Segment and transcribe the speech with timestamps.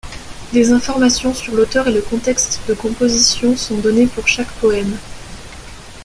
[0.51, 4.97] Des informations sur l'auteur et le contexte de composition sont données pour chaque poème.